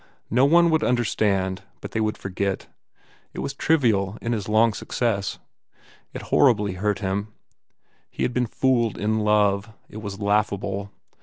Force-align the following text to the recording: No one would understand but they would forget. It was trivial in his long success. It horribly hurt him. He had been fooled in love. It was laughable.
No 0.31 0.45
one 0.45 0.71
would 0.71 0.83
understand 0.83 1.61
but 1.79 1.91
they 1.91 2.01
would 2.01 2.17
forget. 2.17 2.65
It 3.35 3.39
was 3.41 3.53
trivial 3.53 4.17
in 4.19 4.31
his 4.31 4.49
long 4.49 4.73
success. 4.73 5.37
It 6.11 6.23
horribly 6.33 6.73
hurt 6.73 6.97
him. 7.01 7.27
He 8.09 8.23
had 8.23 8.33
been 8.33 8.47
fooled 8.47 8.97
in 8.97 9.19
love. 9.19 9.71
It 9.89 9.97
was 10.01 10.19
laughable. 10.19 10.89